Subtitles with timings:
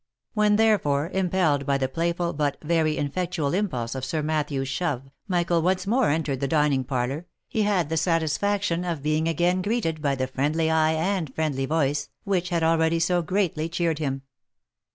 [0.33, 5.03] When therefore, impelled by the playful, but very effectual im pulse of Sir Matthew's shove,
[5.27, 10.01] Michael once more entered the diniug parlour, he had the satisfaction of being again greeted
[10.01, 14.23] by the friendly eye and friendly voice, whicrf had already so greatly cheered him.